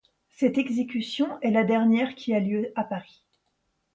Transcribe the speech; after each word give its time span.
Cette 0.31 0.57
exécution 0.57 1.39
est 1.41 1.51
la 1.51 1.63
dernière 1.63 2.15
qui 2.15 2.33
a 2.33 2.39
lieu 2.39 2.71
à 2.75 2.83
Paris. 2.83 3.21